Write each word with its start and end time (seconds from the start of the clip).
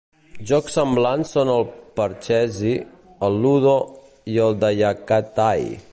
Jocs 0.51 0.77
semblants 0.77 1.33
són 1.35 1.51
el 1.57 1.67
Parcheesi, 1.99 2.73
el 3.29 3.39
Ludo 3.45 3.77
i 4.37 4.43
el 4.47 4.59
Dayakattai. 4.65 5.69